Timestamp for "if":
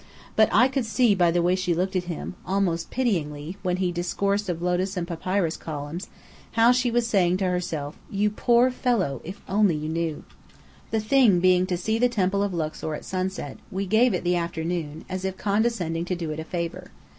9.23-9.41, 15.23-15.37